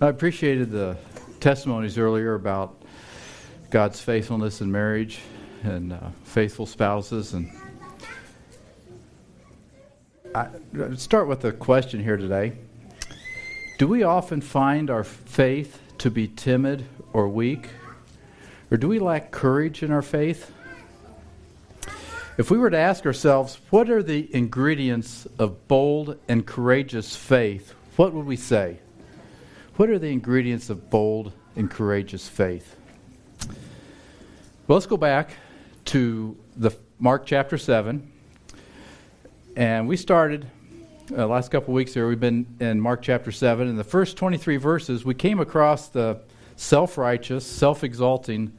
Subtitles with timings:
[0.00, 0.96] I appreciated the
[1.38, 2.82] testimonies earlier about
[3.70, 5.20] God's faithfulness in marriage
[5.62, 7.32] and uh, faithful spouses.
[7.32, 7.48] And
[10.34, 10.48] I
[10.96, 12.54] start with a question here today.
[13.78, 17.68] Do we often find our faith to be timid or weak?
[18.72, 20.50] Or do we lack courage in our faith?
[22.36, 27.74] If we were to ask ourselves, what are the ingredients of bold and courageous faith,
[27.94, 28.78] what would we say?
[29.76, 32.76] What are the ingredients of bold and courageous faith?
[34.68, 35.30] Well, let's go back
[35.86, 36.70] to the
[37.00, 38.08] Mark chapter 7.
[39.56, 40.46] And we started
[41.10, 42.06] uh, last couple weeks here.
[42.06, 43.66] We've been in Mark chapter 7.
[43.66, 46.20] In the first 23 verses, we came across the
[46.54, 48.52] self righteous, self exalting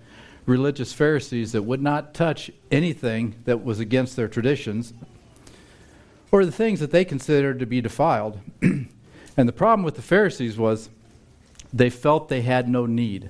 [0.46, 4.94] religious Pharisees that would not touch anything that was against their traditions
[6.34, 8.42] or the things that they considered to be defiled.
[8.62, 8.90] and
[9.38, 10.90] the problem with the Pharisees was
[11.76, 13.30] they felt they had no need.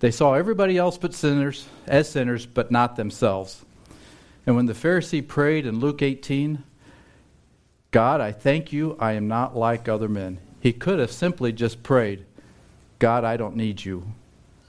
[0.00, 3.64] They saw everybody else but sinners as sinners, but not themselves.
[4.46, 6.62] And when the Pharisee prayed in Luke 18,
[7.90, 10.38] God, I thank you, I am not like other men.
[10.60, 12.26] He could have simply just prayed,
[12.98, 14.12] God, I don't need you.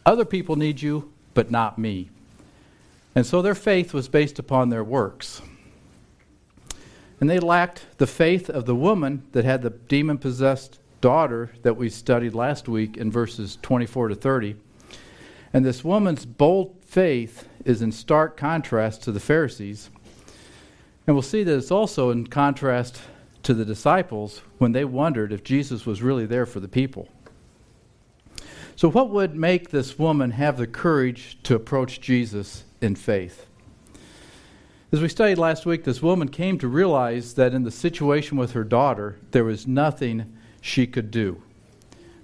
[0.05, 2.09] Other people need you, but not me.
[3.13, 5.41] And so their faith was based upon their works.
[7.19, 11.77] And they lacked the faith of the woman that had the demon possessed daughter that
[11.77, 14.55] we studied last week in verses 24 to 30.
[15.53, 19.91] And this woman's bold faith is in stark contrast to the Pharisees.
[21.05, 23.03] And we'll see that it's also in contrast
[23.43, 27.07] to the disciples when they wondered if Jesus was really there for the people.
[28.75, 33.45] So, what would make this woman have the courage to approach Jesus in faith?
[34.91, 38.53] As we studied last week, this woman came to realize that in the situation with
[38.53, 40.34] her daughter, there was nothing
[40.65, 41.43] she could do,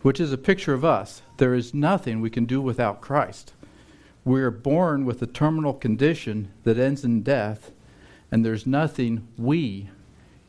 [0.02, 1.22] which is a picture of us.
[1.38, 3.54] There is nothing we can do without Christ.
[4.26, 7.72] We are born with a terminal condition that ends in death,
[8.32, 9.90] and there's nothing we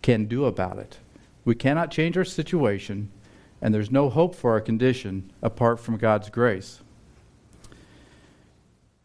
[0.01, 0.99] can do about it.
[1.45, 3.11] We cannot change our situation
[3.61, 6.81] and there's no hope for our condition apart from God's grace.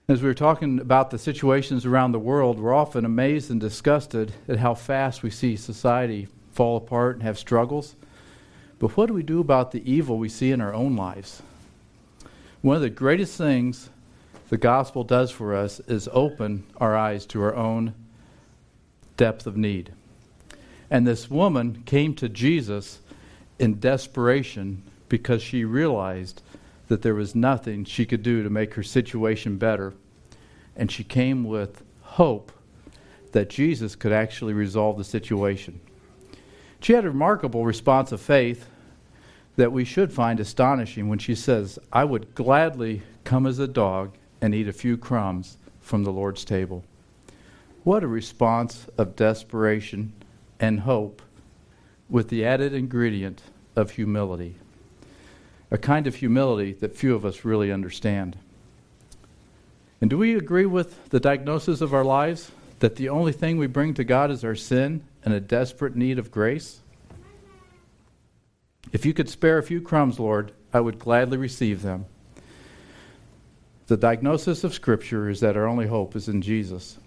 [0.07, 4.31] As we were talking about the situations around the world, we're often amazed and disgusted
[4.47, 7.97] at how fast we see society fall apart and have struggles.
[8.79, 11.41] But what do we do about the evil we see in our own lives?
[12.61, 13.89] One of the greatest things
[14.49, 17.93] the gospel does for us is open our eyes to our own
[19.17, 19.91] depth of need.
[20.89, 22.99] And this woman came to Jesus
[23.59, 26.41] in desperation because she realized
[26.87, 29.93] that there was nothing she could do to make her situation better.
[30.75, 32.51] And she came with hope
[33.33, 35.81] that Jesus could actually resolve the situation.
[36.87, 38.65] She had a remarkable response of faith
[39.57, 44.15] that we should find astonishing when she says, I would gladly come as a dog
[44.39, 46.85] and eat a few crumbs from the Lord's table.
[47.83, 50.13] What a response of desperation
[50.61, 51.21] and hope
[52.09, 53.41] with the added ingredient
[53.75, 54.55] of humility,
[55.69, 58.37] a kind of humility that few of us really understand.
[59.99, 62.49] And do we agree with the diagnosis of our lives
[62.79, 66.17] that the only thing we bring to God is our sin and a desperate need
[66.19, 66.79] of grace?
[68.93, 72.05] If you could spare a few crumbs, Lord, I would gladly receive them.
[73.87, 76.97] The diagnosis of Scripture is that our only hope is in Jesus.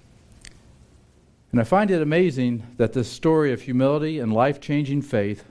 [1.50, 5.42] And I find it amazing that this story of humility and life changing faith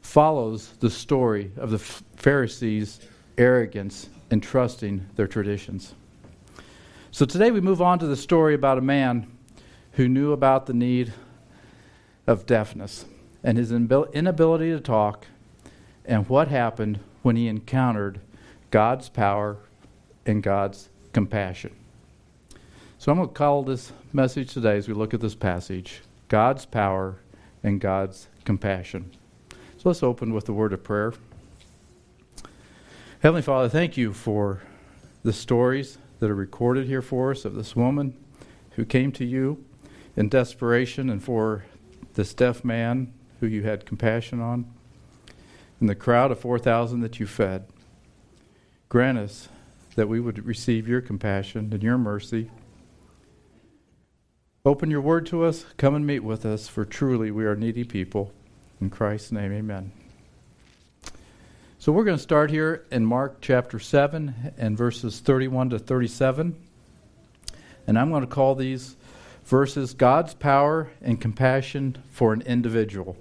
[0.00, 3.00] follows the story of the Pharisees'
[3.38, 5.96] arrogance in trusting their traditions.
[7.10, 9.26] So today we move on to the story about a man
[9.94, 11.12] who knew about the need
[12.28, 13.06] of deafness
[13.42, 15.26] and his inability to talk
[16.04, 18.20] and what happened when he encountered
[18.70, 19.56] God's power
[20.26, 21.74] and God's compassion.
[22.98, 26.66] So I'm going to call this message today as we look at this passage God's
[26.66, 27.16] power
[27.62, 29.10] and God's compassion.
[29.78, 31.14] So let's open with the word of prayer.
[33.20, 34.60] Heavenly Father, thank you for
[35.22, 38.14] the stories that are recorded here for us of this woman
[38.72, 39.64] who came to you
[40.14, 41.64] in desperation and for
[42.18, 44.66] this deaf man who you had compassion on
[45.78, 47.66] and the crowd of 4,000 that you fed.
[48.88, 49.48] Grant us
[49.94, 52.50] that we would receive your compassion and your mercy
[54.68, 55.64] Open your word to us.
[55.78, 58.34] Come and meet with us, for truly we are needy people.
[58.82, 59.92] In Christ's name, amen.
[61.78, 66.54] So we're going to start here in Mark chapter 7 and verses 31 to 37.
[67.86, 68.94] And I'm going to call these
[69.48, 73.16] verses God's power and compassion for an individual.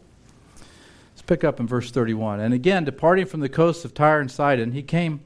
[1.11, 2.41] Let's pick up in verse 31.
[2.41, 5.21] And again, departing from the coasts of Tyre and Sidon, he came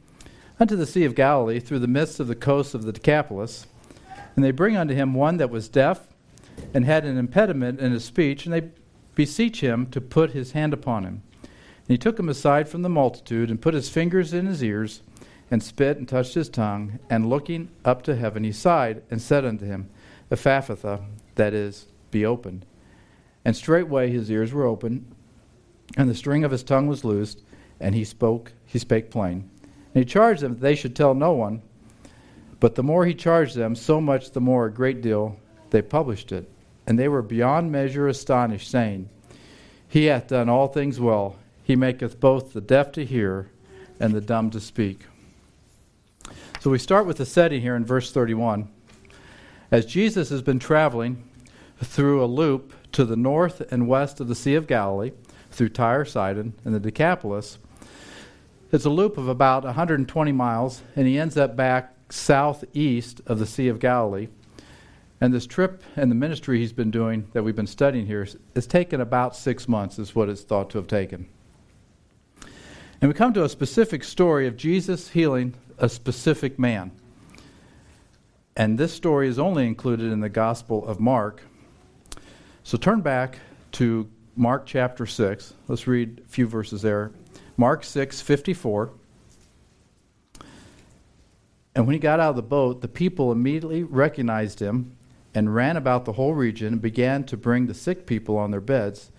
[0.59, 3.65] unto the Sea of Galilee through the midst of the coasts of the Decapolis.
[4.35, 6.07] And they bring unto him one that was deaf
[6.71, 8.69] and had an impediment in his speech, and they
[9.15, 11.23] beseech him to put his hand upon him.
[11.41, 15.01] And he took him aside from the multitude, and put his fingers in his ears,
[15.49, 16.99] and spit, and touched his tongue.
[17.09, 19.89] And looking up to heaven, he sighed, and said unto him,
[20.31, 21.03] Ephphatha,
[21.35, 22.65] that is, be opened.
[23.43, 25.05] And straightway his ears were opened,
[25.97, 27.41] and the string of his tongue was loosed,
[27.79, 29.49] and he spoke, he spake plain.
[29.93, 31.61] And he charged them that they should tell no one.
[32.59, 35.37] But the more he charged them, so much the more a great deal
[35.71, 36.49] they published it.
[36.87, 39.09] And they were beyond measure astonished, saying,
[39.87, 41.35] He hath done all things well.
[41.63, 43.49] He maketh both the deaf to hear
[43.99, 45.05] and the dumb to speak.
[46.59, 48.69] So we start with the setting here in verse 31.
[49.71, 51.23] As Jesus has been traveling
[51.81, 55.13] through a loop to the north and west of the Sea of Galilee,
[55.49, 57.57] through Tyre, Sidon, and the Decapolis,
[58.73, 63.45] it's a loop of about 120 miles, and he ends up back southeast of the
[63.45, 64.27] Sea of Galilee.
[65.21, 68.67] And this trip and the ministry he's been doing that we've been studying here has
[68.67, 71.29] taken about six months, is what it's thought to have taken.
[72.99, 76.91] And we come to a specific story of Jesus healing a specific man.
[78.55, 81.41] And this story is only included in the Gospel of Mark.
[82.63, 83.39] So turn back
[83.73, 85.53] to Mark chapter 6.
[85.67, 87.11] Let's read a few verses there.
[87.57, 88.91] Mark 6 54.
[91.73, 94.97] And when he got out of the boat, the people immediately recognized him
[95.33, 98.59] and ran about the whole region and began to bring the sick people on their
[98.59, 99.10] beds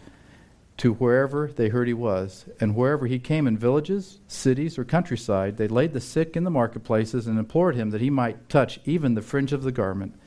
[0.82, 2.44] to wherever they heard he was.
[2.58, 6.50] And wherever he came in villages, cities, or countryside, they laid the sick in the
[6.50, 10.18] marketplaces and implored him that he might touch even the fringe of the garment.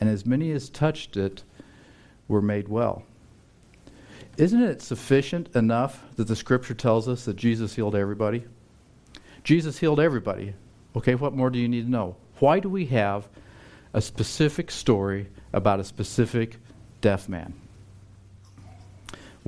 [0.00, 1.42] And as many as touched it
[2.26, 3.02] were made well.
[4.38, 8.44] Isn't it sufficient enough that the scripture tells us that Jesus healed everybody?
[9.44, 10.54] Jesus healed everybody.
[10.96, 12.16] Okay, what more do you need to know?
[12.38, 13.28] Why do we have
[13.92, 16.56] a specific story about a specific
[17.02, 17.52] deaf man?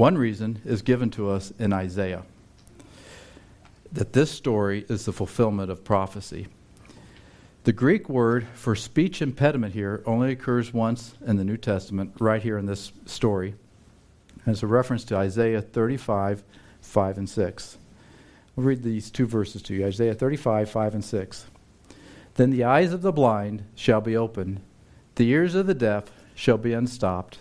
[0.00, 2.23] One reason is given to us in Isaiah
[3.93, 6.49] that this story is the fulfillment of prophecy.
[7.64, 12.43] The Greek word for speech impediment here only occurs once in the New Testament, right
[12.43, 13.55] here in this story.
[14.47, 16.44] And it's a reference to Isaiah 35,
[16.81, 17.79] 5 and 6.
[18.56, 21.47] We'll read these two verses to you Isaiah 35, 5 and 6.
[22.37, 24.62] Then the eyes of the blind shall be opened,
[25.17, 26.05] the ears of the deaf
[26.35, 27.37] shall be unstopped.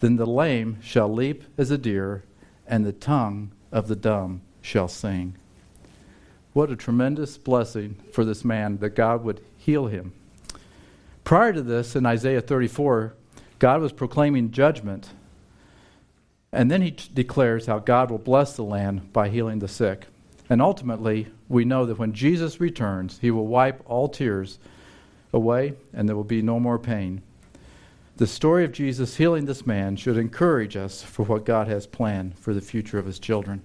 [0.00, 2.24] Then the lame shall leap as a deer,
[2.66, 5.36] and the tongue of the dumb shall sing.
[6.52, 10.12] What a tremendous blessing for this man that God would heal him.
[11.24, 13.14] Prior to this, in Isaiah 34,
[13.58, 15.10] God was proclaiming judgment
[16.52, 20.06] and then he t- declares how God will bless the land by healing the sick.
[20.48, 24.58] And ultimately, we know that when Jesus returns, he will wipe all tears
[25.32, 27.22] away and there will be no more pain.
[28.18, 32.36] The story of Jesus healing this man should encourage us for what God has planned
[32.36, 33.62] for the future of his children.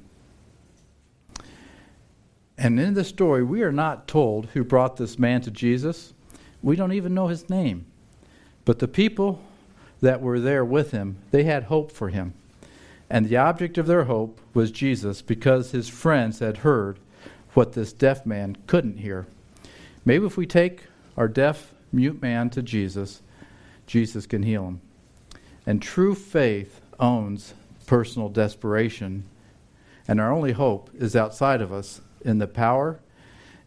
[2.55, 6.13] And in this story, we are not told who brought this man to Jesus.
[6.61, 7.87] We don't even know his name.
[8.63, 9.41] But the people
[10.01, 12.35] that were there with him, they had hope for him.
[13.09, 16.99] And the object of their hope was Jesus because his friends had heard
[17.55, 19.25] what this deaf man couldn't hear.
[20.05, 20.83] Maybe if we take
[21.17, 23.22] our deaf, mute man to Jesus,
[23.93, 24.81] Jesus can heal him.
[25.67, 27.53] And true faith owns
[27.85, 29.23] personal desperation.
[30.07, 32.99] And our only hope is outside of us in the power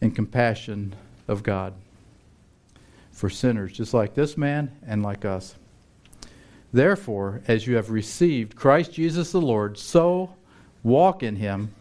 [0.00, 0.96] and compassion
[1.28, 1.74] of God
[3.12, 5.54] for sinners, just like this man and like us.
[6.72, 10.34] Therefore, as you have received Christ Jesus the Lord, so
[10.82, 11.72] walk in him,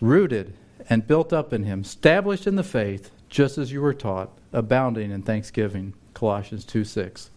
[0.00, 0.54] rooted
[0.88, 5.10] and built up in him, established in the faith, just as you were taught, abounding
[5.10, 5.92] in thanksgiving.
[6.14, 7.30] Colossians 2 6.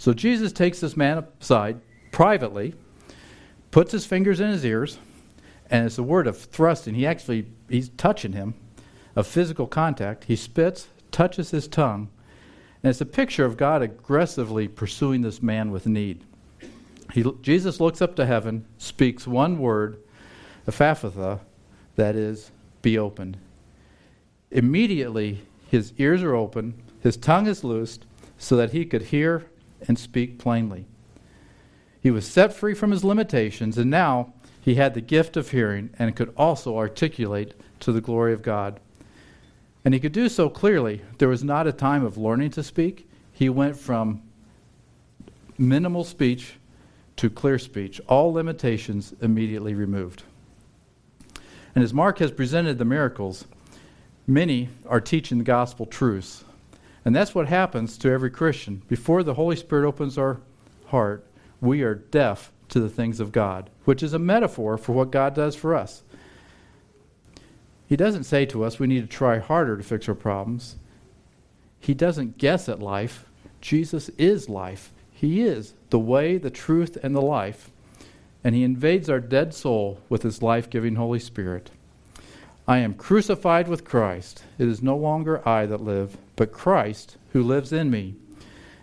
[0.00, 1.78] So Jesus takes this man aside
[2.10, 2.74] privately,
[3.70, 4.96] puts his fingers in his ears,
[5.68, 6.94] and it's a word of thrusting.
[6.94, 8.54] He actually he's touching him,
[9.14, 10.24] of physical contact.
[10.24, 12.08] He spits, touches his tongue,
[12.82, 16.24] and it's a picture of God aggressively pursuing this man with need.
[17.12, 20.02] He, Jesus looks up to heaven, speaks one word,
[20.66, 21.40] Ephphatha,
[21.96, 23.36] that is, be opened.
[24.50, 28.06] Immediately, his ears are open, his tongue is loosed,
[28.38, 29.44] so that he could hear
[29.86, 30.86] and speak plainly.
[32.00, 35.90] He was set free from his limitations, and now he had the gift of hearing
[35.98, 38.80] and could also articulate to the glory of God.
[39.84, 41.02] And he could do so clearly.
[41.18, 43.08] There was not a time of learning to speak.
[43.32, 44.22] He went from
[45.58, 46.54] minimal speech
[47.16, 50.22] to clear speech, all limitations immediately removed.
[51.74, 53.44] And as Mark has presented the miracles,
[54.26, 56.44] many are teaching the gospel truths.
[57.10, 58.84] And that's what happens to every Christian.
[58.86, 60.40] Before the Holy Spirit opens our
[60.86, 61.26] heart,
[61.60, 65.34] we are deaf to the things of God, which is a metaphor for what God
[65.34, 66.04] does for us.
[67.84, 70.76] He doesn't say to us we need to try harder to fix our problems.
[71.80, 73.24] He doesn't guess at life.
[73.60, 74.92] Jesus is life.
[75.10, 77.72] He is the way, the truth, and the life.
[78.44, 81.72] And He invades our dead soul with His life giving Holy Spirit.
[82.68, 84.44] I am crucified with Christ.
[84.60, 88.14] It is no longer I that live, but Christ who lives in me.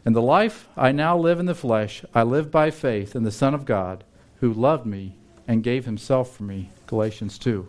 [0.05, 3.31] And the life I now live in the flesh, I live by faith in the
[3.31, 4.03] Son of God,
[4.41, 6.69] who loved me and gave himself for me.
[6.85, 7.67] Galatians 2.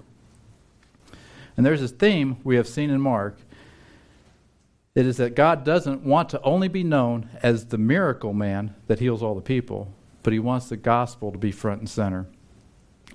[1.56, 3.38] And there's this theme we have seen in Mark.
[4.94, 8.98] It is that God doesn't want to only be known as the miracle man that
[8.98, 9.90] heals all the people,
[10.22, 12.26] but he wants the gospel to be front and center.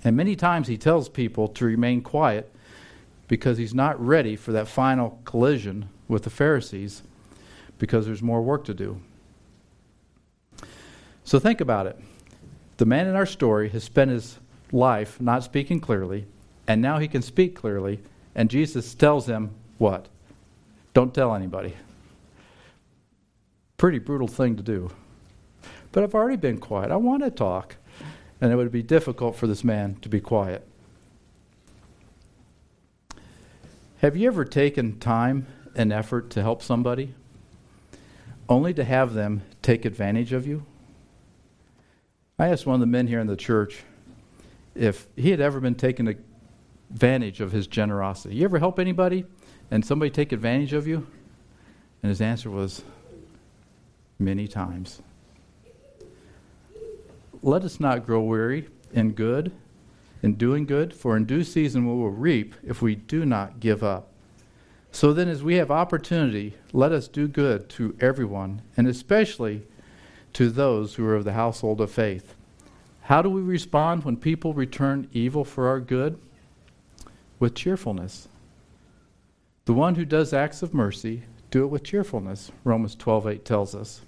[0.02, 2.52] And many times he tells people to remain quiet
[3.28, 7.02] because he's not ready for that final collision with the Pharisees
[7.78, 9.00] because there's more work to do.
[11.24, 11.98] So think about it.
[12.76, 14.38] The man in our story has spent his
[14.72, 16.26] life not speaking clearly,
[16.66, 18.00] and now he can speak clearly,
[18.34, 20.08] and Jesus tells him what?
[20.92, 21.74] Don't tell anybody.
[23.76, 24.90] Pretty brutal thing to do.
[25.92, 26.90] But I've already been quiet.
[26.90, 27.76] I want to talk.
[28.40, 30.66] And it would be difficult for this man to be quiet.
[33.98, 37.14] Have you ever taken time and effort to help somebody
[38.48, 40.64] only to have them take advantage of you?
[42.38, 43.82] I asked one of the men here in the church
[44.74, 48.36] if he had ever been taken advantage of his generosity.
[48.36, 49.24] You ever help anybody
[49.70, 51.06] and somebody take advantage of you?
[52.02, 52.82] And his answer was
[54.18, 55.00] many times.
[57.42, 59.52] Let us not grow weary in good
[60.24, 63.84] in doing good, for in due season we will reap if we do not give
[63.84, 64.08] up.
[64.94, 69.66] So then, as we have opportunity, let us do good to everyone, and especially
[70.34, 72.36] to those who are of the household of faith.
[73.02, 76.16] How do we respond when people return evil for our good?
[77.40, 78.28] With cheerfulness.
[79.64, 84.02] The one who does acts of mercy, do it with cheerfulness, Romans 12:8 tells us.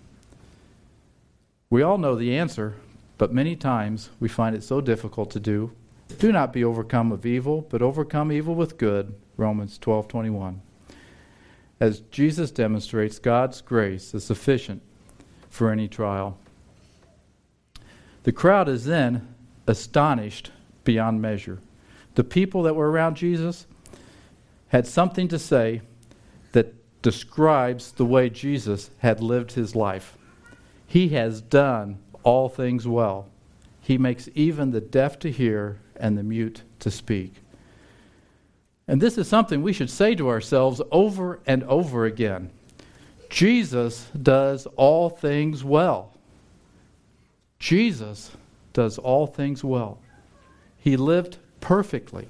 [1.69, 2.76] We all know the answer,
[3.19, 5.73] but many times we find it so difficult to do
[6.21, 9.12] do not be overcome of evil, but overcome evil with good.
[9.37, 10.61] Romans 12:21.
[11.78, 14.83] As Jesus demonstrates, God's grace is sufficient
[15.49, 16.38] for any trial.
[18.23, 19.35] The crowd is then
[19.66, 20.50] astonished
[20.85, 21.59] beyond measure.
[22.14, 23.66] The people that were around Jesus
[24.68, 25.83] had something to say
[26.52, 30.16] that describes the way Jesus had lived his life.
[30.87, 33.28] He has done all things well.
[33.80, 37.35] He makes even the deaf to hear and the mute to speak.
[38.88, 42.50] And this is something we should say to ourselves over and over again
[43.28, 46.12] Jesus does all things well.
[47.59, 48.31] Jesus
[48.73, 49.99] does all things well.
[50.78, 52.28] He lived perfectly.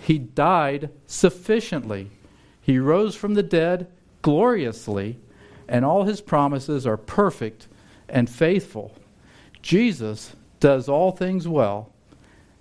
[0.00, 2.10] He died sufficiently.
[2.62, 3.88] He rose from the dead
[4.22, 5.18] gloriously,
[5.68, 7.68] and all his promises are perfect
[8.08, 8.94] and faithful.
[9.60, 11.92] Jesus does all things well,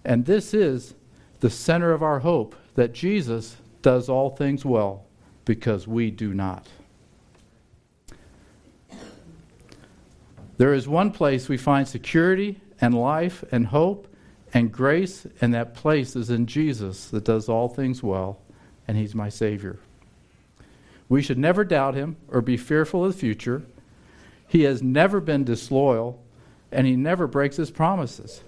[0.03, 0.95] and this is
[1.39, 5.05] the center of our hope that Jesus does all things well
[5.45, 6.67] because we do not.
[10.57, 14.07] There is one place we find security and life and hope
[14.53, 18.39] and grace, and that place is in Jesus that does all things well,
[18.87, 19.79] and He's my Savior.
[21.07, 23.63] We should never doubt Him or be fearful of the future.
[24.47, 26.21] He has never been disloyal,
[26.71, 28.41] and He never breaks His promises.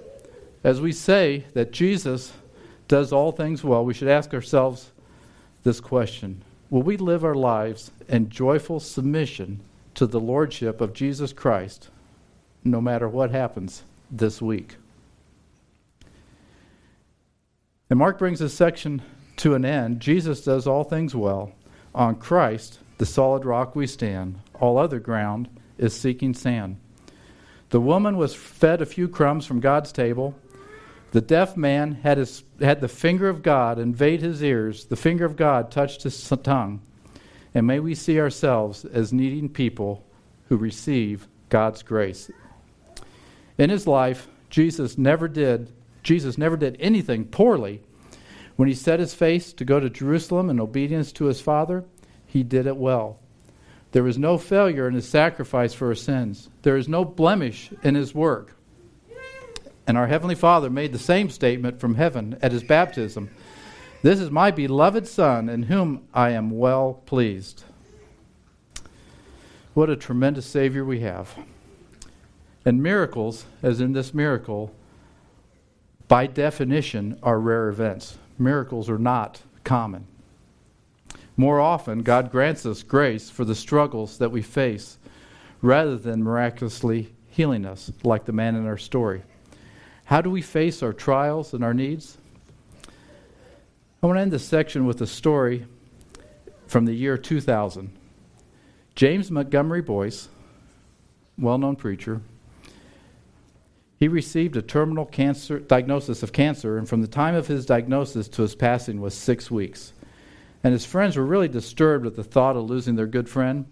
[0.63, 2.33] As we say that Jesus
[2.91, 4.91] does all things well, we should ask ourselves
[5.63, 9.61] this question Will we live our lives in joyful submission
[9.95, 11.89] to the Lordship of Jesus Christ,
[12.65, 14.75] no matter what happens this week?
[17.89, 19.01] And Mark brings this section
[19.37, 20.01] to an end.
[20.01, 21.53] Jesus does all things well.
[21.95, 24.37] On Christ, the solid rock we stand.
[24.59, 26.75] All other ground is seeking sand.
[27.69, 30.35] The woman was fed a few crumbs from God's table.
[31.11, 34.85] The deaf man had, his, had the finger of God invade his ears.
[34.85, 36.81] The finger of God touched his tongue.
[37.53, 40.05] And may we see ourselves as needing people
[40.47, 42.31] who receive God's grace.
[43.57, 45.71] In his life, Jesus never did
[46.03, 47.81] Jesus never did anything poorly.
[48.55, 51.85] When he set his face to go to Jerusalem in obedience to his Father,
[52.25, 53.19] he did it well.
[53.91, 56.49] There was no failure in his sacrifice for our sins.
[56.63, 58.55] There is no blemish in his work.
[59.91, 63.29] And our Heavenly Father made the same statement from heaven at his baptism
[64.01, 67.65] This is my beloved Son, in whom I am well pleased.
[69.73, 71.35] What a tremendous Savior we have.
[72.63, 74.73] And miracles, as in this miracle,
[76.07, 78.17] by definition, are rare events.
[78.39, 80.07] Miracles are not common.
[81.35, 84.97] More often, God grants us grace for the struggles that we face
[85.61, 89.23] rather than miraculously healing us, like the man in our story.
[90.11, 92.17] How do we face our trials and our needs?
[94.03, 95.65] I want to end this section with a story
[96.67, 97.89] from the year 2000.
[98.93, 100.27] James Montgomery Boice,
[101.37, 102.19] well known preacher,
[104.01, 108.27] he received a terminal cancer diagnosis of cancer, and from the time of his diagnosis
[108.27, 109.93] to his passing was six weeks.
[110.61, 113.65] And his friends were really disturbed at the thought of losing their good friend.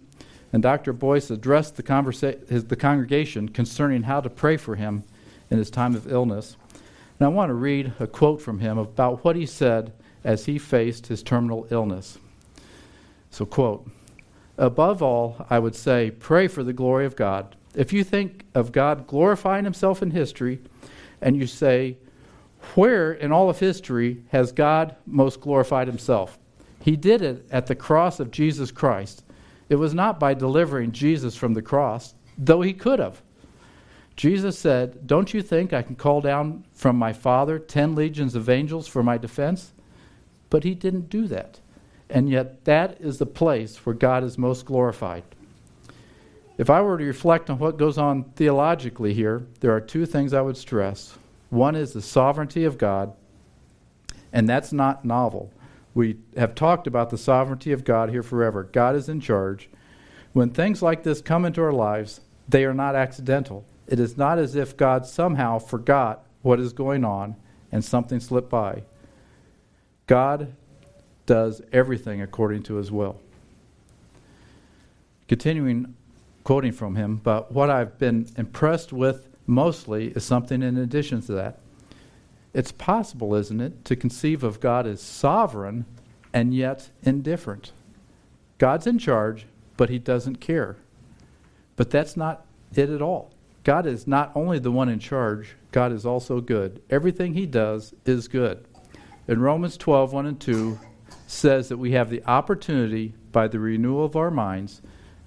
[0.54, 0.94] And Dr.
[0.94, 5.04] Boice addressed the, conversa- his, the congregation concerning how to pray for him
[5.50, 6.58] in his time of illness.
[7.20, 10.58] And I want to read a quote from him about what he said as he
[10.58, 12.18] faced his terminal illness.
[13.30, 13.90] So, quote,
[14.58, 17.56] Above all, I would say, pray for the glory of God.
[17.76, 20.60] If you think of God glorifying himself in history,
[21.22, 21.98] and you say,
[22.76, 26.38] where in all of history has God most glorified himself?
[26.82, 29.24] He did it at the cross of Jesus Christ.
[29.70, 33.22] It was not by delivering Jesus from the cross, though he could have.
[34.20, 38.50] Jesus said, Don't you think I can call down from my Father ten legions of
[38.50, 39.72] angels for my defense?
[40.50, 41.62] But he didn't do that.
[42.10, 45.24] And yet, that is the place where God is most glorified.
[46.58, 50.34] If I were to reflect on what goes on theologically here, there are two things
[50.34, 51.18] I would stress.
[51.50, 53.14] One is the sovereignty of God,
[54.34, 55.50] and that's not novel.
[55.94, 58.66] We have talked about the sovereignty of God here forever.
[58.66, 59.70] God is in charge.
[60.34, 63.64] When things like this come into our lives, they are not accidental.
[63.90, 67.36] It is not as if God somehow forgot what is going on
[67.72, 68.84] and something slipped by.
[70.06, 70.54] God
[71.26, 73.20] does everything according to his will.
[75.28, 75.96] Continuing
[76.44, 81.34] quoting from him, but what I've been impressed with mostly is something in addition to
[81.34, 81.60] that.
[82.54, 85.86] It's possible, isn't it, to conceive of God as sovereign
[86.32, 87.72] and yet indifferent.
[88.60, 90.78] God's in charge, but he doesn't care.
[91.76, 93.32] But that's not it at all.
[93.64, 96.82] God is not only the one in charge, God is also good.
[96.90, 98.66] Everything he does is good.
[99.28, 100.80] In Romans 12, 1 and 2
[101.28, 104.82] says that we have the opportunity by the renewal of our minds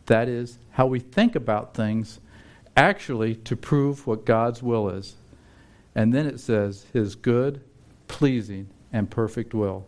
[0.07, 2.21] that is, how we think about things,
[2.77, 5.14] actually to prove what God's will is.
[5.95, 7.61] And then it says, His good,
[8.09, 9.87] pleasing, and perfect will.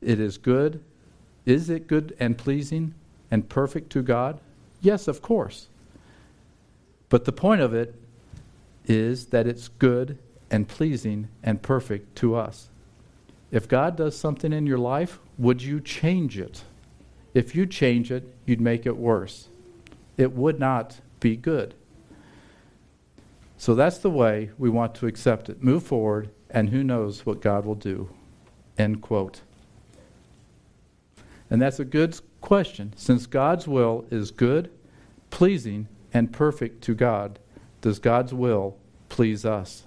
[0.00, 0.82] It is good.
[1.46, 2.94] Is it good and pleasing
[3.30, 4.40] and perfect to God?
[4.80, 5.68] Yes, of course.
[7.12, 7.94] But the point of it
[8.86, 10.16] is that it's good
[10.50, 12.70] and pleasing and perfect to us.
[13.50, 16.64] If God does something in your life, would you change it?
[17.34, 19.50] If you change it, you'd make it worse.
[20.16, 21.74] It would not be good.
[23.58, 25.62] So that's the way we want to accept it.
[25.62, 28.08] Move forward, and who knows what God will do.
[28.78, 29.42] End quote.
[31.50, 32.94] And that's a good question.
[32.96, 34.70] Since God's will is good,
[35.28, 37.38] pleasing, and perfect to God,
[37.80, 38.76] does God's will
[39.08, 39.84] please us?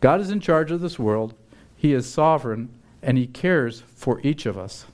[0.00, 1.34] God is in charge of this world,
[1.76, 2.68] He is sovereign,
[3.02, 4.86] and He cares for each of us.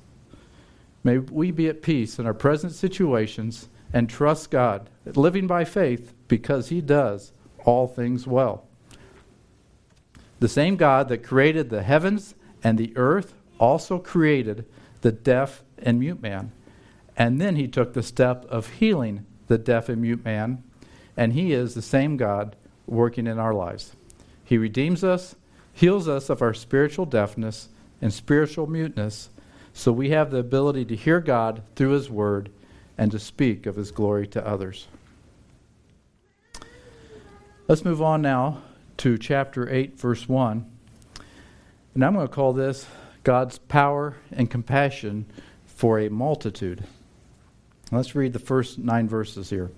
[1.03, 6.15] May we be at peace in our present situations and trust God, living by faith
[6.29, 7.33] because He does
[7.65, 8.67] all things well.
[10.41, 14.65] The same God that created the heavens and the earth also created
[15.03, 16.53] the deaf and mute man.
[17.17, 20.63] And then He took the step of healing the deaf and mute man,
[21.17, 23.95] and He is the same God working in our lives.
[24.45, 25.37] He redeems us,
[25.73, 27.69] heals us of our spiritual deafness
[28.01, 29.31] and spiritual muteness
[29.73, 32.51] so we have the ability to hear God through His Word
[32.97, 34.87] and to speak of His glory to others.
[37.67, 38.63] Let's move on now
[38.99, 40.71] to chapter 8, verse 1.
[41.95, 42.87] And I'm going to call this
[43.25, 45.27] God's power and compassion
[45.65, 46.85] for a multitude.
[47.93, 49.71] Let's read the first nine verses here.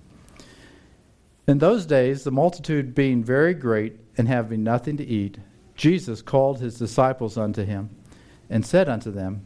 [1.47, 5.37] In those days, the multitude being very great and having nothing to eat,
[5.75, 7.89] Jesus called his disciples unto him
[8.49, 9.45] and said unto them,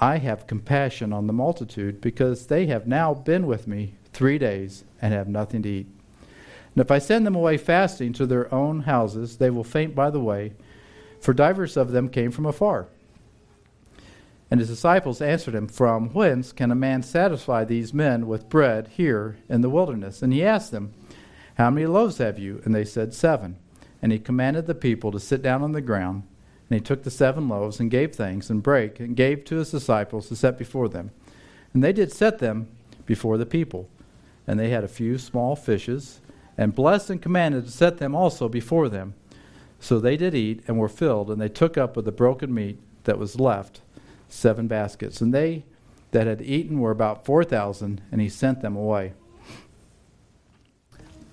[0.00, 4.84] I have compassion on the multitude, because they have now been with me three days
[5.00, 5.86] and have nothing to eat.
[6.74, 10.10] And if I send them away fasting to their own houses, they will faint by
[10.10, 10.52] the way,
[11.20, 12.88] for divers of them came from afar.
[14.50, 18.88] And his disciples answered him, From whence can a man satisfy these men with bread
[18.88, 20.22] here in the wilderness?
[20.22, 20.92] And he asked them,
[21.56, 22.60] How many loaves have you?
[22.64, 23.56] And they said, Seven.
[24.02, 26.24] And he commanded the people to sit down on the ground.
[26.68, 29.70] And he took the seven loaves and gave thanks and brake and gave to his
[29.70, 31.10] disciples to set before them.
[31.72, 32.68] And they did set them
[33.06, 33.88] before the people.
[34.46, 36.20] And they had a few small fishes,
[36.56, 39.14] and blessed and commanded to set them also before them.
[39.80, 42.78] So they did eat and were filled, and they took up of the broken meat
[43.04, 43.80] that was left
[44.34, 45.20] seven baskets.
[45.20, 45.64] And they
[46.10, 49.14] that had eaten were about 4,000, and he sent them away.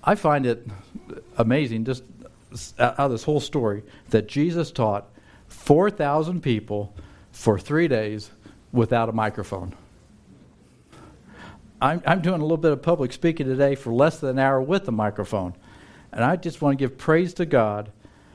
[0.02, 0.66] I find it
[1.38, 2.02] amazing, just
[2.78, 5.08] out of this whole story, that Jesus taught
[5.48, 6.94] 4,000 people
[7.30, 8.30] for three days
[8.72, 9.74] without a microphone.
[11.80, 14.60] I'm, I'm doing a little bit of public speaking today for less than an hour
[14.60, 15.54] with a microphone.
[16.12, 17.90] And I just want to give praise to God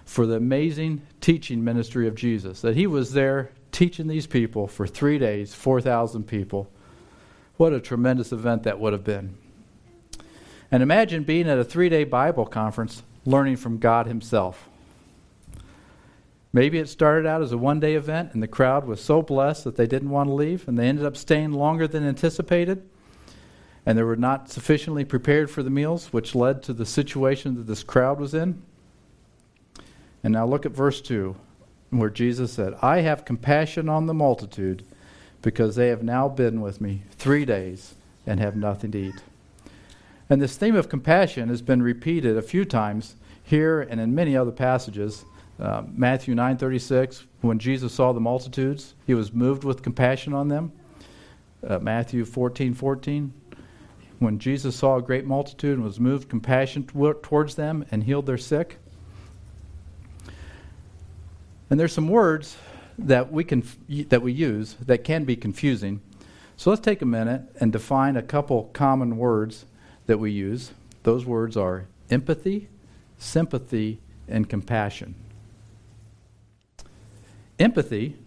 [0.06, 4.88] for the amazing teaching ministry of Jesus, that He was there teaching these people for
[4.88, 6.68] three days, 4,000 people.
[7.58, 9.38] What a tremendous event that would have been.
[10.72, 14.68] And imagine being at a three day Bible conference learning from God Himself.
[16.52, 19.64] Maybe it started out as a one day event and the crowd was so blessed
[19.66, 22.82] that they didn't want to leave and they ended up staying longer than anticipated.
[23.86, 27.68] And they were not sufficiently prepared for the meals, which led to the situation that
[27.68, 28.60] this crowd was in.
[30.24, 31.36] And now look at verse 2,
[31.90, 34.84] where Jesus said, I have compassion on the multitude
[35.42, 37.96] because they have now been with me three days
[38.26, 39.24] and have nothing to eat.
[40.30, 44.36] And this theme of compassion has been repeated a few times here and in many
[44.36, 45.24] other passages.
[45.60, 50.72] Uh, Matthew 9:36, when Jesus saw the multitudes, he was moved with compassion on them.
[51.66, 53.32] Uh, Matthew 14:14,
[54.20, 58.38] when Jesus saw a great multitude and was moved compassion towards them and healed their
[58.38, 58.78] sick.
[61.70, 62.58] And there's some words
[62.98, 63.64] that we can
[64.10, 66.02] that we use that can be confusing.
[66.56, 69.66] So let's take a minute and define a couple common words
[70.08, 70.72] that we use.
[71.04, 72.68] Those words are empathy,
[73.18, 75.16] sympathy, and compassion.
[77.60, 78.18] Empathy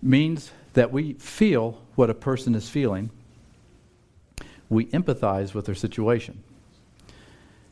[0.00, 3.10] means that we feel what a person is feeling.
[4.68, 6.42] We empathize with their situation.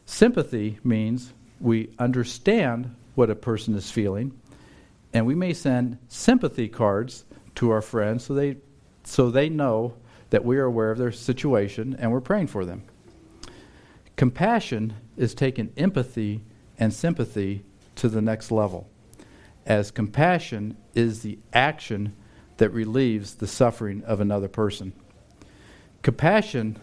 [0.04, 4.38] Sympathy means we understand what a person is feeling,
[5.12, 7.24] and we may send sympathy cards
[7.56, 8.56] to our friends so they,
[9.04, 9.94] so they know
[10.30, 12.84] that we are aware of their situation and we're praying for them.
[14.16, 16.42] Compassion is taking empathy
[16.78, 17.64] and sympathy
[17.96, 18.88] to the next level,
[19.66, 22.14] as compassion is the action
[22.58, 24.92] that relieves the suffering of another person.
[26.02, 26.78] Compassion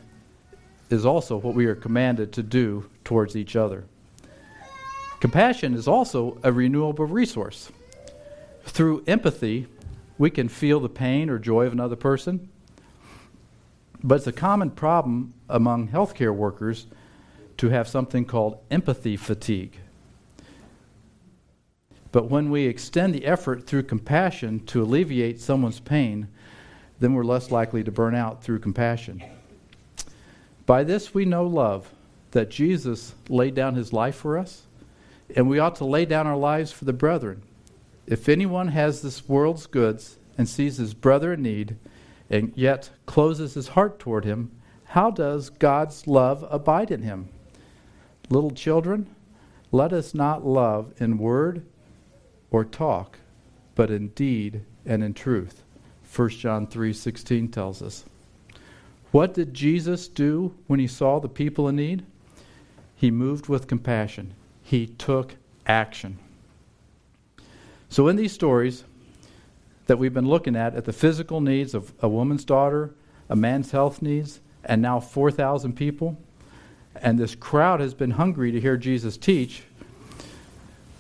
[0.90, 3.86] is also what we are commanded to do towards each other.
[5.20, 7.72] Compassion is also a renewable resource.
[8.67, 9.67] Through empathy,
[10.17, 12.49] we can feel the pain or joy of another person.
[14.03, 16.86] But it's a common problem among healthcare workers
[17.58, 19.77] to have something called empathy fatigue.
[22.12, 26.27] But when we extend the effort through compassion to alleviate someone's pain,
[26.99, 29.23] then we're less likely to burn out through compassion.
[30.65, 31.89] By this we know love,
[32.32, 34.63] that Jesus laid down his life for us,
[35.36, 37.41] and we ought to lay down our lives for the brethren.
[38.08, 41.76] If anyone has this world's goods and sees his brother in need,
[42.30, 44.52] and yet closes his heart toward him,
[44.86, 47.28] how does God's love abide in him?
[48.30, 49.08] Little children,
[49.74, 51.65] let us not love in word
[52.50, 53.20] or talk,
[53.76, 55.63] but in deed and in truth.
[56.10, 58.06] 1 John 3:16 tells us.
[59.12, 62.06] What did Jesus do when he saw the people in need?
[62.96, 64.34] He moved with compassion.
[64.63, 66.20] He took action.
[67.89, 68.84] So in these stories
[69.88, 72.93] that we've been looking at at the physical needs of a woman's daughter,
[73.30, 76.17] a man's health needs, and now 4,000 people,
[76.95, 79.63] and this crowd has been hungry to hear Jesus teach.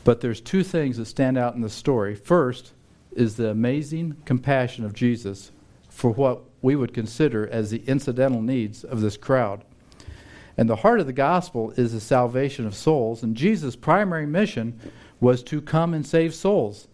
[0.03, 2.15] But there's two things that stand out in the story.
[2.15, 2.71] First
[3.11, 5.51] is the amazing compassion of Jesus
[5.89, 9.65] for what we would consider as the incidental needs of this crowd.
[10.55, 14.79] And the heart of the gospel is the salvation of souls, and Jesus' primary mission
[15.19, 16.87] was to come and save souls.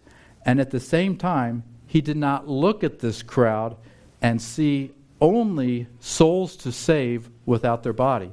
[0.46, 3.76] And at the same time, he did not look at this crowd
[4.22, 8.32] and see only souls to save without their body.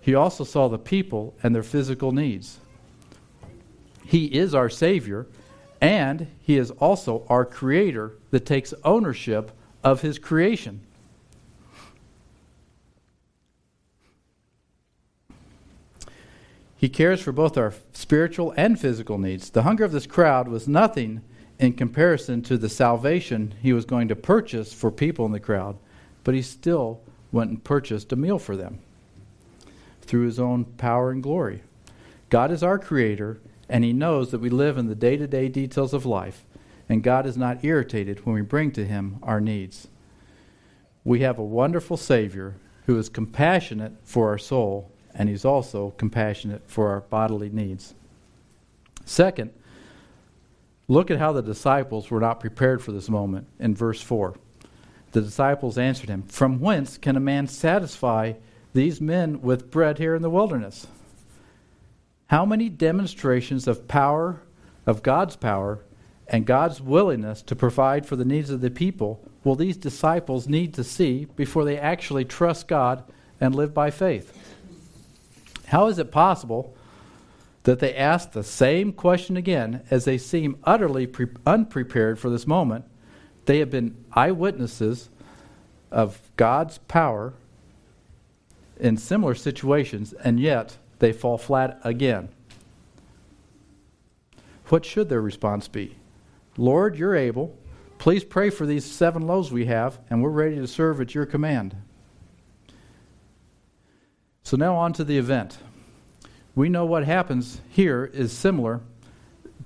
[0.00, 2.60] He also saw the people and their physical needs.
[4.04, 5.26] He is our Savior,
[5.80, 9.50] and He is also our Creator that takes ownership
[9.82, 10.80] of His creation.
[16.76, 19.50] He cares for both our spiritual and physical needs.
[19.50, 21.22] The hunger of this crowd was nothing
[21.58, 25.78] in comparison to the salvation he was going to purchase for people in the crowd,
[26.22, 27.00] but he still
[27.32, 28.78] went and purchased a meal for them
[30.02, 31.62] through his own power and glory.
[32.28, 35.48] God is our creator, and He knows that we live in the day to day
[35.48, 36.44] details of life,
[36.88, 39.88] and God is not irritated when we bring to Him our needs.
[41.04, 46.62] We have a wonderful Savior who is compassionate for our soul, and He's also compassionate
[46.68, 47.94] for our bodily needs.
[49.04, 49.52] Second,
[50.88, 54.34] look at how the disciples were not prepared for this moment in verse 4.
[55.12, 58.34] The disciples answered him, From whence can a man satisfy
[58.74, 60.86] these men with bread here in the wilderness?
[62.26, 64.42] How many demonstrations of power,
[64.84, 65.78] of God's power,
[66.28, 70.74] and God's willingness to provide for the needs of the people will these disciples need
[70.74, 73.04] to see before they actually trust God
[73.40, 74.45] and live by faith?
[75.66, 76.74] How is it possible
[77.64, 82.46] that they ask the same question again as they seem utterly pre- unprepared for this
[82.46, 82.84] moment?
[83.46, 85.08] They have been eyewitnesses
[85.90, 87.34] of God's power
[88.78, 92.28] in similar situations, and yet they fall flat again.
[94.68, 95.96] What should their response be?
[96.56, 97.56] Lord, you're able.
[97.98, 101.26] Please pray for these seven loaves we have, and we're ready to serve at your
[101.26, 101.76] command.
[104.46, 105.58] So now on to the event.
[106.54, 108.80] We know what happens here is similar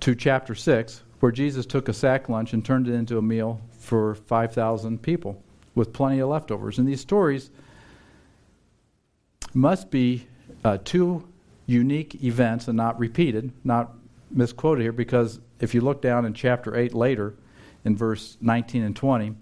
[0.01, 3.61] to chapter 6, where Jesus took a sack lunch and turned it into a meal
[3.79, 5.43] for 5,000 people
[5.75, 6.79] with plenty of leftovers.
[6.79, 7.51] And these stories
[9.53, 10.27] must be
[10.65, 11.29] uh, two
[11.67, 13.93] unique events and not repeated, not
[14.31, 17.35] misquoted here, because if you look down in chapter 8 later,
[17.85, 19.35] in verse 19 and 20,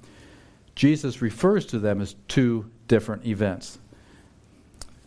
[0.75, 3.79] Jesus refers to them as two different events.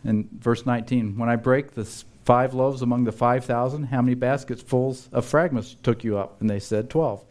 [0.04, 1.84] In verse 19, when I break the
[2.24, 6.40] five loaves among the 5,000, how many baskets full of fragments took you up?
[6.40, 7.24] And they said, 12.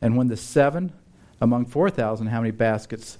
[0.00, 0.92] And when the seven
[1.40, 3.18] among 4,000, how many baskets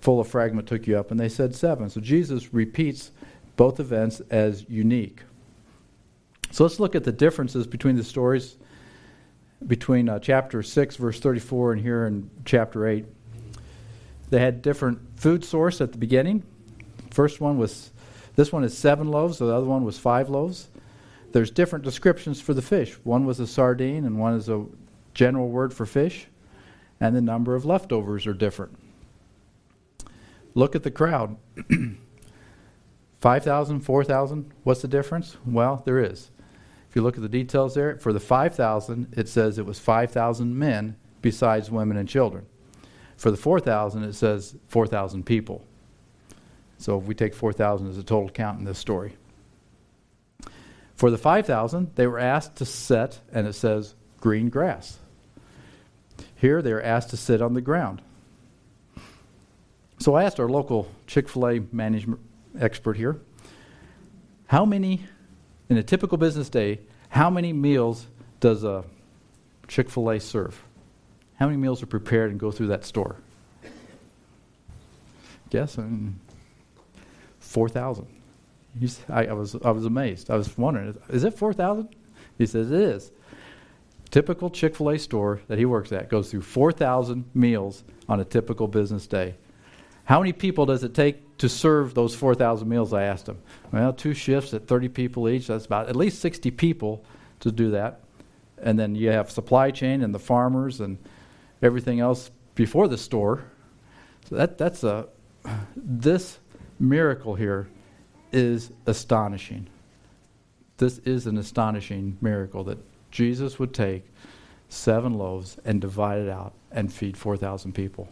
[0.00, 1.10] full of fragment took you up?
[1.10, 1.88] And they said, seven.
[1.90, 3.10] So Jesus repeats
[3.56, 5.22] both events as unique.
[6.50, 8.56] So let's look at the differences between the stories
[9.66, 13.06] between uh, chapter 6, verse 34, and here in chapter 8.
[14.30, 16.42] They had different food source at the beginning.
[17.14, 17.92] First one was,
[18.34, 20.66] this one is seven loaves, the other one was five loaves.
[21.30, 22.94] There's different descriptions for the fish.
[23.04, 24.66] One was a sardine, and one is a
[25.14, 26.26] general word for fish.
[26.98, 28.76] And the number of leftovers are different.
[30.54, 31.36] Look at the crowd
[33.20, 34.52] 5,000, 4,000.
[34.64, 35.36] What's the difference?
[35.46, 36.32] Well, there is.
[36.90, 40.58] If you look at the details there, for the 5,000, it says it was 5,000
[40.58, 42.46] men besides women and children.
[43.16, 45.64] For the 4,000, it says 4,000 people.
[46.78, 49.16] So if we take 4,000 as a total count in this story.
[50.94, 54.98] For the 5,000, they were asked to set, and it says green grass.
[56.36, 58.02] Here, they are asked to sit on the ground.
[59.98, 62.20] So I asked our local Chick fil A management
[62.60, 63.20] expert here
[64.46, 65.04] how many
[65.68, 68.06] in a typical business day, how many meals
[68.40, 68.84] does a
[69.66, 70.62] Chick fil A serve?
[71.36, 73.16] How many meals are prepared and go through that store?
[75.50, 75.78] Guess?
[77.54, 78.06] Um, 4,000.
[79.08, 80.30] I, I, was, I was amazed.
[80.30, 81.88] I was wondering, is it 4,000?
[82.38, 83.12] He says it is.
[84.10, 88.24] Typical Chick fil A store that he works at goes through 4,000 meals on a
[88.24, 89.36] typical business day.
[90.04, 92.92] How many people does it take to serve those 4,000 meals?
[92.92, 93.38] I asked him.
[93.72, 95.46] Well, two shifts at 30 people each.
[95.46, 97.04] That's about at least 60 people
[97.40, 98.00] to do that.
[98.58, 100.98] And then you have supply chain and the farmers and
[101.62, 103.44] everything else before the store.
[104.28, 105.06] So that, that's a,
[105.76, 106.38] this
[106.78, 107.68] miracle here
[108.32, 109.68] is astonishing.
[110.78, 112.78] This is an astonishing miracle that
[113.10, 114.04] Jesus would take
[114.68, 118.08] seven loaves and divide it out and feed 4,000 people.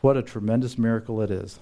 [0.00, 1.58] What a tremendous miracle it is.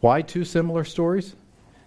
[0.00, 1.34] Why two similar stories?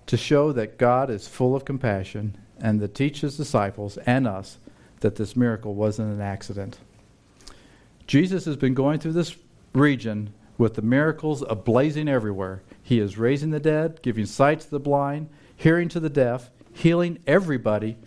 [0.08, 4.58] To show that God is full of compassion and to teach his disciples and us
[5.00, 6.78] that this miracle wasn't an accident.
[8.08, 9.36] Jesus has been going through this
[9.76, 12.62] region with the miracles ablazing everywhere.
[12.82, 17.20] He is raising the dead, giving sight to the blind, hearing to the deaf, healing
[17.28, 17.98] everybody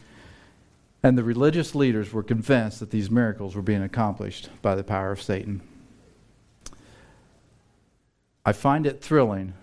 [1.02, 5.12] and the religious leaders were convinced that these miracles were being accomplished by the power
[5.12, 5.60] of Satan.
[8.44, 9.54] I find it thrilling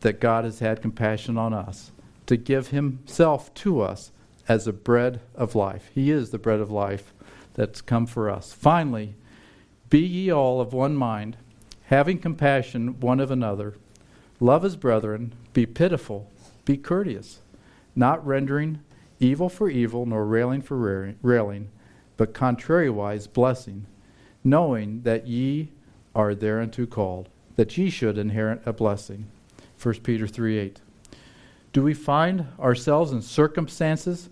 [0.00, 1.90] that God has had compassion on us
[2.26, 4.12] to give Himself to us
[4.48, 5.90] as a bread of life.
[5.94, 7.12] He is the bread of life
[7.54, 8.52] that's come for us.
[8.52, 9.14] Finally,
[9.90, 11.36] be ye all of one mind,
[11.86, 13.74] having compassion one of another.
[14.38, 16.30] Love as brethren, be pitiful,
[16.64, 17.40] be courteous,
[17.96, 18.80] not rendering
[19.18, 21.68] evil for evil, nor railing for railing,
[22.16, 23.84] but contrariwise blessing,
[24.44, 25.70] knowing that ye
[26.14, 29.26] are thereunto called, that ye should inherit a blessing.
[29.82, 30.80] 1 Peter 3 8.
[31.72, 34.28] Do we find ourselves in circumstances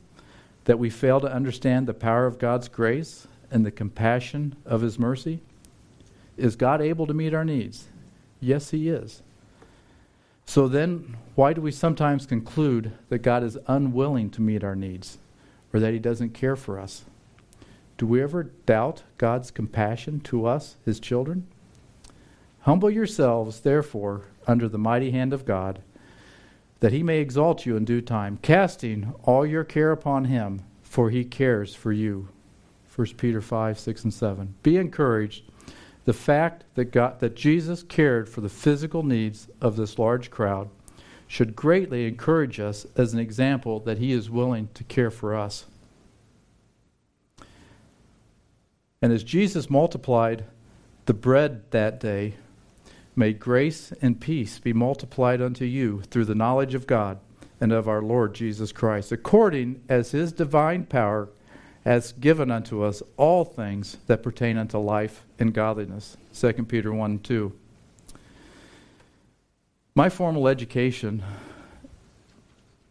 [0.64, 4.98] that we fail to understand the power of God's grace and the compassion of His
[4.98, 5.40] mercy?
[6.38, 7.88] Is God able to meet our needs?
[8.40, 9.22] Yes, He is.
[10.46, 15.18] So then, why do we sometimes conclude that God is unwilling to meet our needs
[15.74, 17.04] or that He doesn't care for us?
[17.98, 21.46] Do we ever doubt God's compassion to us, His children?
[22.60, 25.80] Humble yourselves, therefore, under the mighty hand of God,
[26.78, 31.10] that He may exalt you in due time, casting all your care upon Him, for
[31.10, 32.28] He cares for you.
[32.94, 34.54] 1 Peter 5, 6, and 7.
[34.62, 35.42] Be encouraged
[36.08, 40.70] the fact that, God, that Jesus cared for the physical needs of this large crowd
[41.26, 45.66] should greatly encourage us as an example that he is willing to care for us.
[49.02, 50.46] And as Jesus multiplied
[51.04, 52.36] the bread that day,
[53.14, 57.18] may grace and peace be multiplied unto you through the knowledge of God
[57.60, 61.28] and of our Lord Jesus Christ, according as his divine power
[61.88, 66.18] has given unto us all things that pertain unto life and godliness.
[66.38, 67.50] 2 Peter 1 2.
[69.94, 71.22] My formal education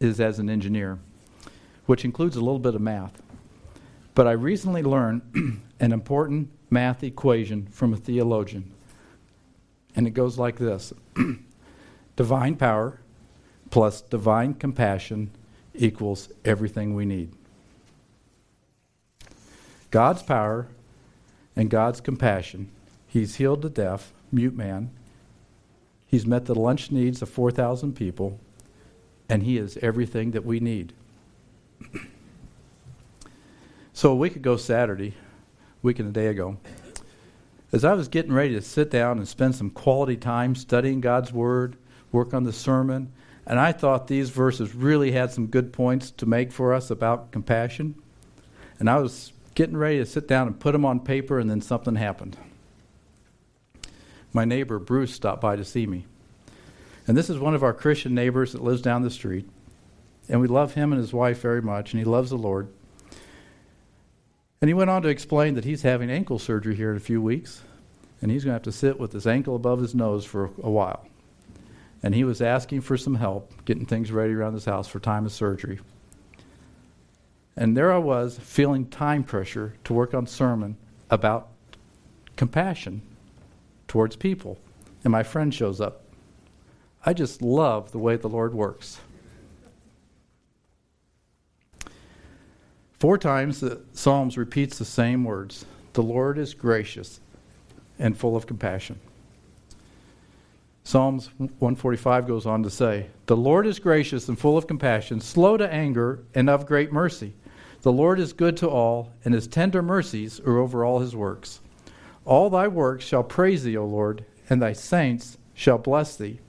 [0.00, 0.98] is as an engineer,
[1.86, 3.22] which includes a little bit of math.
[4.16, 5.22] But I recently learned
[5.80, 8.68] an important math equation from a theologian.
[9.94, 10.92] And it goes like this
[12.16, 12.98] Divine power
[13.70, 15.30] plus divine compassion
[15.72, 17.37] equals everything we need.
[19.90, 20.68] God's power
[21.56, 22.70] and God's compassion.
[23.06, 24.90] He's healed the deaf, mute man.
[26.06, 28.38] He's met the lunch needs of 4,000 people,
[29.28, 30.92] and He is everything that we need.
[33.92, 35.14] so a week ago, Saturday,
[35.82, 36.56] week and a day ago,
[37.72, 41.32] as I was getting ready to sit down and spend some quality time studying God's
[41.32, 41.76] Word,
[42.12, 43.12] work on the sermon,
[43.46, 47.32] and I thought these verses really had some good points to make for us about
[47.32, 47.94] compassion.
[48.78, 51.60] And I was getting ready to sit down and put them on paper, and then
[51.60, 52.36] something happened.
[54.32, 56.06] My neighbor, Bruce, stopped by to see me.
[57.08, 59.48] And this is one of our Christian neighbors that lives down the street.
[60.28, 62.68] And we love him and his wife very much, and he loves the Lord.
[64.60, 67.20] And he went on to explain that he's having ankle surgery here in a few
[67.20, 67.60] weeks,
[68.22, 70.70] and he's going to have to sit with his ankle above his nose for a
[70.70, 71.04] while.
[72.00, 75.26] And he was asking for some help getting things ready around his house for time
[75.26, 75.80] of surgery.
[77.58, 80.76] And there I was, feeling time pressure to work on sermon
[81.10, 81.48] about
[82.36, 83.02] compassion
[83.88, 84.58] towards people.
[85.02, 86.04] And my friend shows up.
[87.04, 89.00] I just love the way the Lord works.
[93.00, 95.66] Four times the Psalms repeats the same words.
[95.94, 97.18] The Lord is gracious
[97.98, 99.00] and full of compassion.
[100.84, 105.56] Psalms 145 goes on to say, The Lord is gracious and full of compassion, slow
[105.56, 107.34] to anger, and of great mercy.
[107.82, 111.60] The Lord is good to all, and his tender mercies are over all his works.
[112.24, 116.40] All thy works shall praise thee, O Lord, and thy saints shall bless thee.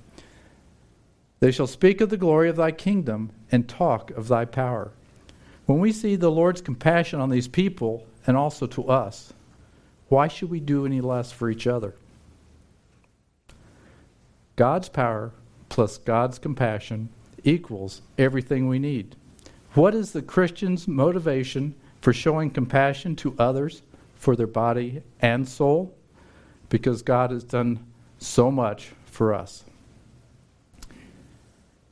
[1.39, 4.91] They shall speak of the glory of thy kingdom and talk of thy power.
[5.65, 9.33] When we see the Lord's compassion on these people and also to us,
[10.07, 11.93] why should we do any less for each other?
[14.55, 15.31] God's power
[15.69, 17.09] plus God's compassion
[17.43, 19.15] equals everything we need.
[19.73, 23.83] What is the Christian's motivation for showing compassion to others
[24.15, 25.93] for their body and soul?
[26.69, 27.85] Because God has done
[28.17, 29.63] so much for us.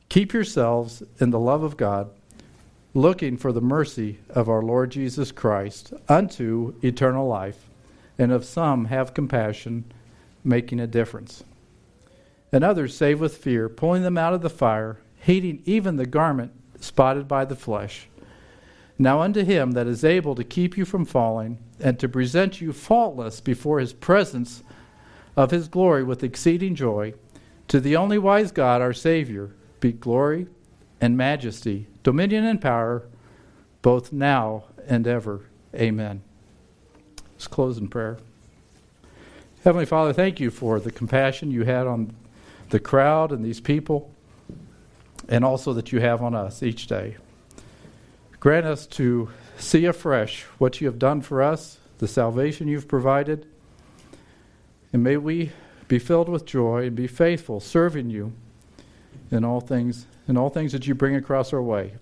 [0.09, 2.09] Keep yourselves in the love of God,
[2.93, 7.69] looking for the mercy of our Lord Jesus Christ unto eternal life,
[8.17, 9.85] and of some have compassion,
[10.43, 11.43] making a difference.
[12.51, 16.53] And others save with fear, pulling them out of the fire, hating even the garment
[16.79, 18.07] spotted by the flesh.
[18.99, 22.73] Now unto him that is able to keep you from falling, and to present you
[22.73, 24.63] faultless before his presence
[25.35, 27.13] of his glory with exceeding joy,
[27.67, 30.47] to the only wise God, our Savior, be glory
[30.99, 33.03] and majesty, dominion and power,
[33.83, 35.41] both now and ever.
[35.75, 36.21] Amen.
[37.33, 38.17] Let's close in prayer.
[39.63, 42.15] Heavenly Father, thank you for the compassion you had on
[42.69, 44.09] the crowd and these people
[45.27, 47.17] and also that you have on us each day.
[48.39, 53.47] Grant us to see afresh what you have done for us, the salvation you've provided,
[54.93, 55.51] and may we
[55.87, 58.33] be filled with joy and be faithful, serving you
[59.31, 61.93] in all things, in all things that you bring across our way.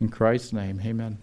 [0.00, 1.18] In Christ's name, amen.